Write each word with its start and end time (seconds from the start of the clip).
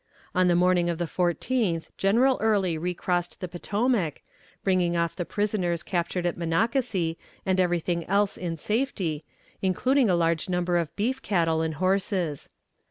On 0.33 0.47
the 0.47 0.55
morning 0.55 0.89
of 0.89 0.97
the 0.97 1.05
14th 1.05 1.89
General 1.95 2.39
Early 2.41 2.75
recrossed 2.75 3.39
the 3.39 3.47
Potomac, 3.47 4.23
bringing 4.63 4.97
off 4.97 5.15
the 5.15 5.25
prisoners 5.25 5.83
captured 5.83 6.25
at 6.25 6.39
Monocacy 6.39 7.19
and 7.45 7.59
everything 7.59 8.03
else 8.07 8.35
in 8.35 8.57
safety, 8.57 9.23
including 9.61 10.09
a 10.09 10.15
large 10.15 10.49
number 10.49 10.77
of 10.79 10.95
beef 10.95 11.21
cattle 11.21 11.61
and 11.61 11.75
horses. 11.75 12.49